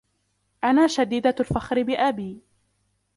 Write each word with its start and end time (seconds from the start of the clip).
أنا 0.63 0.87
شديدة 0.87 1.35
الفخر 1.39 1.83
بأبي. 1.83 2.41